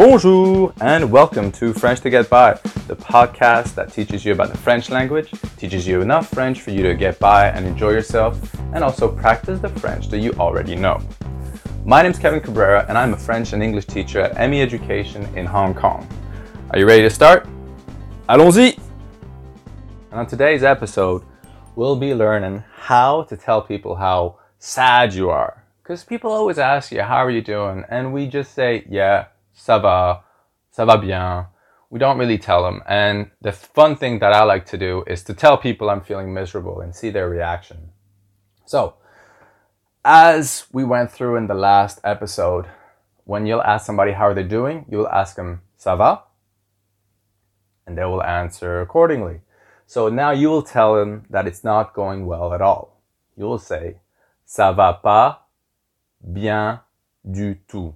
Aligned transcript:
Bonjour 0.00 0.72
and 0.80 1.12
welcome 1.12 1.52
to 1.52 1.74
French 1.74 2.00
to 2.00 2.08
Get 2.08 2.30
By, 2.30 2.54
the 2.88 2.96
podcast 2.96 3.74
that 3.74 3.92
teaches 3.92 4.24
you 4.24 4.32
about 4.32 4.50
the 4.50 4.56
French 4.56 4.88
language, 4.88 5.30
teaches 5.58 5.86
you 5.86 6.00
enough 6.00 6.30
French 6.30 6.62
for 6.62 6.70
you 6.70 6.82
to 6.84 6.94
get 6.94 7.18
by 7.18 7.48
and 7.48 7.66
enjoy 7.66 7.90
yourself, 7.90 8.40
and 8.72 8.82
also 8.82 9.14
practice 9.14 9.60
the 9.60 9.68
French 9.68 10.08
that 10.08 10.20
you 10.20 10.32
already 10.38 10.74
know. 10.74 10.98
My 11.84 12.00
name 12.00 12.12
is 12.12 12.18
Kevin 12.18 12.40
Cabrera 12.40 12.86
and 12.88 12.96
I'm 12.96 13.12
a 13.12 13.16
French 13.18 13.52
and 13.52 13.62
English 13.62 13.84
teacher 13.84 14.20
at 14.20 14.38
Emmy 14.38 14.62
Education 14.62 15.22
in 15.36 15.44
Hong 15.44 15.74
Kong. 15.74 16.08
Are 16.70 16.78
you 16.78 16.86
ready 16.86 17.02
to 17.02 17.10
start? 17.10 17.46
Allons-y! 18.26 18.74
And 20.12 20.20
on 20.20 20.26
today's 20.26 20.64
episode, 20.64 21.24
we'll 21.76 21.96
be 21.96 22.14
learning 22.14 22.64
how 22.74 23.24
to 23.24 23.36
tell 23.36 23.60
people 23.60 23.96
how 23.96 24.38
sad 24.58 25.12
you 25.12 25.28
are. 25.28 25.62
Because 25.82 26.04
people 26.04 26.32
always 26.32 26.58
ask 26.58 26.90
you, 26.90 27.02
How 27.02 27.22
are 27.22 27.30
you 27.30 27.42
doing? 27.42 27.84
And 27.90 28.14
we 28.14 28.28
just 28.28 28.54
say, 28.54 28.86
Yeah, 28.88 29.26
ça 29.60 29.78
va, 29.78 30.24
ça 30.70 30.84
va 30.86 30.96
bien. 30.96 31.48
We 31.90 31.98
don't 31.98 32.18
really 32.18 32.38
tell 32.38 32.62
them. 32.62 32.82
And 32.86 33.30
the 33.42 33.52
fun 33.52 33.96
thing 33.96 34.20
that 34.20 34.32
I 34.32 34.44
like 34.44 34.64
to 34.66 34.78
do 34.78 35.04
is 35.06 35.22
to 35.24 35.34
tell 35.34 35.58
people 35.58 35.90
I'm 35.90 36.00
feeling 36.00 36.32
miserable 36.32 36.80
and 36.80 36.94
see 36.94 37.10
their 37.10 37.28
reaction. 37.28 37.90
So, 38.64 38.94
as 40.04 40.66
we 40.72 40.84
went 40.84 41.10
through 41.10 41.36
in 41.36 41.46
the 41.46 41.54
last 41.54 42.00
episode, 42.04 42.66
when 43.24 43.46
you'll 43.46 43.62
ask 43.62 43.84
somebody 43.84 44.12
how 44.12 44.32
they're 44.32 44.44
they 44.44 44.48
doing, 44.48 44.86
you'll 44.88 45.08
ask 45.08 45.36
them, 45.36 45.60
Ça 45.76 45.96
va? 45.96 46.22
And 47.86 47.98
they 47.98 48.04
will 48.04 48.22
answer 48.22 48.80
accordingly. 48.80 49.40
So 49.86 50.08
now 50.08 50.30
you 50.30 50.48
will 50.48 50.62
tell 50.62 50.94
them 50.94 51.26
that 51.30 51.46
it's 51.46 51.64
not 51.64 51.92
going 51.92 52.24
well 52.24 52.54
at 52.54 52.62
all. 52.62 52.96
You 53.36 53.44
will 53.44 53.58
say, 53.58 53.96
Ça 54.46 54.74
va 54.74 55.00
pas 55.02 55.38
bien 56.22 56.80
du 57.24 57.56
tout. 57.68 57.94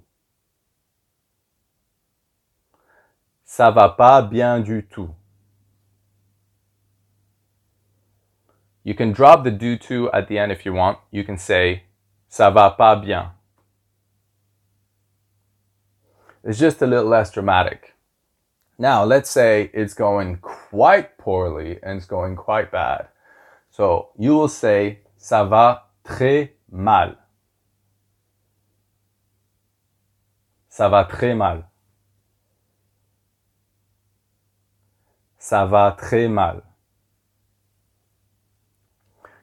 Ça 3.56 3.70
va 3.70 3.88
pas 3.88 4.20
bien 4.20 4.58
du 4.58 4.82
tout. 4.82 5.14
You 8.82 8.94
can 8.94 9.12
drop 9.12 9.44
the 9.44 9.52
du 9.52 9.78
tout 9.78 10.10
at 10.12 10.26
the 10.26 10.38
end 10.38 10.50
if 10.50 10.66
you 10.66 10.74
want. 10.74 10.98
You 11.12 11.22
can 11.22 11.38
say, 11.38 11.84
Ça 12.28 12.50
va 12.50 12.70
pas 12.70 12.96
bien. 12.96 13.30
It's 16.42 16.58
just 16.58 16.82
a 16.82 16.86
little 16.86 17.08
less 17.08 17.30
dramatic. 17.30 17.94
Now, 18.76 19.04
let's 19.04 19.30
say 19.30 19.70
it's 19.72 19.94
going 19.94 20.38
quite 20.38 21.16
poorly 21.16 21.78
and 21.84 21.96
it's 21.96 22.08
going 22.08 22.34
quite 22.34 22.72
bad. 22.72 23.06
So 23.70 24.08
you 24.18 24.34
will 24.34 24.48
say, 24.48 25.04
ça 25.16 25.48
va 25.48 25.92
très 26.02 26.54
mal. 26.72 27.18
Ça 30.68 30.88
va 30.88 31.04
très 31.04 31.36
mal. 31.36 31.68
Ça 35.44 35.66
va 35.66 35.94
très 36.00 36.26
mal. 36.26 36.62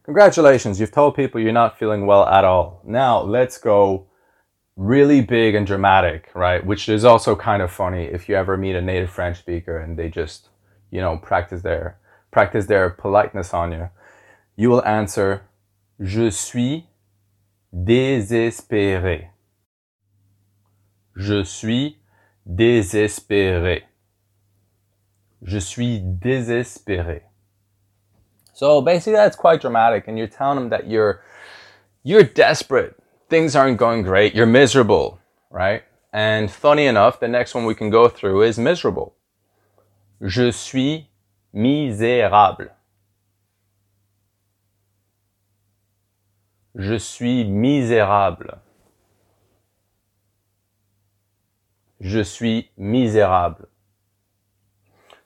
Congratulations, 0.04 0.80
you've 0.80 0.92
told 0.92 1.16
people 1.16 1.40
you're 1.40 1.54
not 1.54 1.78
feeling 1.78 2.08
well 2.08 2.26
at 2.26 2.44
all. 2.44 2.82
Now 2.84 3.22
let's 3.22 3.60
go 3.60 4.08
really 4.76 5.22
big 5.22 5.54
and 5.54 5.68
dramatic, 5.68 6.32
right? 6.34 6.66
Which 6.66 6.90
is 6.90 7.06
also 7.06 7.36
kind 7.36 7.62
of 7.62 7.72
funny 7.72 8.06
if 8.06 8.28
you 8.28 8.36
ever 8.36 8.58
meet 8.58 8.76
a 8.76 8.82
native 8.82 9.12
French 9.12 9.38
speaker 9.38 9.78
and 9.78 9.96
they 9.96 10.10
just, 10.10 10.50
you 10.90 11.02
know, 11.02 11.18
practice 11.18 11.62
their 11.62 12.00
practice 12.32 12.66
their 12.66 12.90
politeness 12.90 13.54
on 13.54 13.72
you. 13.72 13.88
You 14.56 14.72
will 14.72 14.84
answer 14.84 15.44
Je 16.00 16.32
suis 16.32 16.88
désespéré. 17.72 19.28
Je 21.16 21.44
suis 21.44 21.98
désespéré. 22.44 23.84
Je 25.44 25.58
suis 25.58 26.00
désespéré. 26.00 27.22
So 28.53 28.81
basically 28.81 29.14
that's 29.14 29.36
quite 29.36 29.61
dramatic 29.61 30.08
and 30.08 30.17
you're 30.17 30.27
telling 30.27 30.60
them 30.60 30.70
that 30.70 30.88
you're 30.88 31.23
you're 32.04 32.23
desperate 32.23 33.02
things 33.32 33.55
aren't 33.55 33.77
going 33.77 34.04
great, 34.04 34.36
you're 34.36 34.45
miserable, 34.45 35.17
right? 35.49 35.83
And 36.11 36.52
funny 36.52 36.86
enough, 36.86 37.21
the 37.21 37.30
next 37.30 37.55
one 37.55 37.66
we 37.66 37.73
can 37.73 37.89
go 37.89 38.10
through 38.10 38.43
is 38.43 38.60
miserable. 38.60 39.16
Je 40.21 40.52
suis 40.52 41.08
misérable. 41.55 42.70
Je 46.76 46.99
suis 46.99 47.45
misérable. 47.45 48.60
Je 52.02 52.23
suis 52.23 52.70
misérable. 52.77 53.67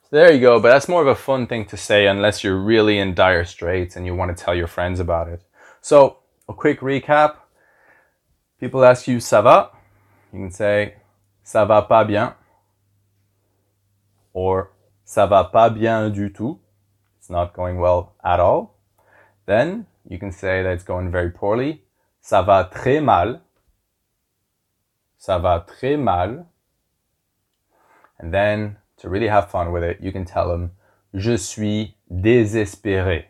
So 0.10 0.18
there 0.18 0.32
you 0.32 0.40
go, 0.40 0.60
but 0.60 0.70
that's 0.70 0.88
more 0.88 1.02
of 1.02 1.08
a 1.08 1.16
fun 1.16 1.48
thing 1.48 1.66
to 1.66 1.78
say 1.78 2.06
unless 2.08 2.44
you're 2.44 2.60
really 2.60 3.00
in 3.00 3.16
dire 3.16 3.44
straits 3.44 3.96
and 3.96 4.06
you 4.06 4.14
want 4.14 4.36
to 4.36 4.44
tell 4.44 4.54
your 4.54 4.68
friends 4.68 5.00
about 5.00 5.28
it. 5.28 5.42
So, 5.82 6.18
a 6.48 6.54
quick 6.54 6.80
recap 6.80 7.38
People 8.60 8.86
ask 8.86 9.08
you 9.08 9.18
ça 9.20 9.44
va, 9.44 9.72
you 10.32 10.40
can 10.40 10.50
say 10.50 10.96
ça 11.44 11.66
va 11.68 11.82
pas 11.82 12.06
bien 12.06 12.36
or 14.34 14.72
ça 15.06 15.28
va 15.28 15.44
pas 15.52 15.70
bien 15.70 16.10
du 16.10 16.32
tout. 16.32 16.60
It's 17.20 17.30
not 17.30 17.54
going 17.54 17.80
well 17.80 18.14
at 18.24 18.40
all. 18.40 18.78
Then 19.46 19.88
you 20.08 20.18
can 20.18 20.32
say 20.32 20.64
that 20.64 20.72
it's 20.72 20.86
going 20.86 21.12
very 21.12 21.32
poorly. 21.32 21.82
Ça 22.22 22.46
va 22.46 22.70
très 22.72 23.04
mal. 23.04 23.42
Ça 25.20 25.38
va 25.38 25.66
très 25.68 26.00
mal. 26.00 26.46
And 28.20 28.34
then 28.34 28.78
to 28.98 29.10
really 29.10 29.28
have 29.28 29.50
fun 29.50 29.72
with 29.72 29.84
it, 29.84 30.00
you 30.02 30.12
can 30.12 30.26
tell 30.26 30.50
them 30.50 30.72
je 31.14 31.38
suis 31.38 31.96
désespéré. 32.12 33.26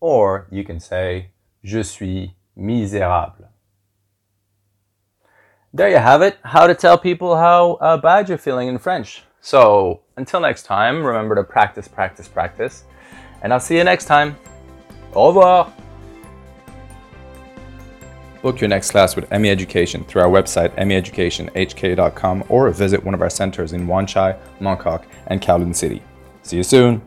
Or 0.00 0.46
you 0.50 0.64
can 0.64 0.80
say 0.80 1.30
je 1.62 1.82
suis 1.82 2.34
misérable. 2.56 3.48
There 5.72 5.90
you 5.90 5.98
have 5.98 6.22
it, 6.22 6.38
how 6.42 6.66
to 6.66 6.74
tell 6.74 6.96
people 6.96 7.36
how 7.36 7.74
uh, 7.74 7.96
bad 7.98 8.28
you're 8.28 8.38
feeling 8.38 8.68
in 8.68 8.78
French. 8.78 9.24
So 9.40 10.00
until 10.16 10.40
next 10.40 10.62
time, 10.62 11.04
remember 11.04 11.34
to 11.34 11.44
practice, 11.44 11.86
practice, 11.86 12.28
practice. 12.28 12.84
And 13.42 13.52
I'll 13.52 13.60
see 13.60 13.76
you 13.76 13.84
next 13.84 14.06
time. 14.06 14.36
Au 15.14 15.28
revoir. 15.28 15.72
Book 18.46 18.60
your 18.60 18.68
next 18.68 18.92
class 18.92 19.16
with 19.16 19.26
Emmy 19.32 19.50
Education 19.50 20.04
through 20.04 20.22
our 20.22 20.28
website, 20.28 20.72
emmyeducationhk.com, 20.76 22.44
or 22.48 22.70
visit 22.70 23.02
one 23.02 23.12
of 23.12 23.20
our 23.20 23.28
centers 23.28 23.72
in 23.72 23.88
Wan 23.88 24.06
Chai, 24.06 24.36
Mongkok, 24.60 25.02
and 25.26 25.42
Kowloon 25.42 25.74
City. 25.74 26.00
See 26.44 26.56
you 26.56 26.62
soon. 26.62 27.02